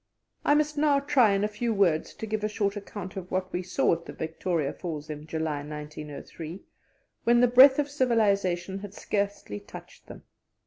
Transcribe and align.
I 0.43 0.55
must 0.55 0.79
now 0.79 0.99
try 0.99 1.31
in 1.33 1.43
a 1.43 1.47
few 1.47 1.75
words 1.75 2.15
to 2.15 2.25
give 2.25 2.43
a 2.43 2.47
short 2.49 2.75
account 2.75 3.15
of 3.15 3.29
what 3.29 3.53
we 3.53 3.61
saw 3.61 3.93
at 3.93 4.05
the 4.07 4.13
Victoria 4.13 4.73
Falls 4.73 5.11
in 5.11 5.27
July, 5.27 5.57
1903, 5.59 6.63
when 7.23 7.39
the 7.39 7.47
breath 7.47 7.77
of 7.77 7.87
civilization 7.87 8.79
had 8.79 8.95
scarcely 8.95 9.59
touched 9.59 10.07
them. 10.07 10.23